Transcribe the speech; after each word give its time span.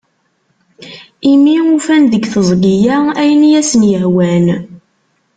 Imi 1.31 1.55
ufan 1.75 2.03
deg 2.11 2.23
tezgi-a 2.33 2.97
ayen 3.21 3.41
i 3.49 3.51
asen-yehwan. 3.59 4.45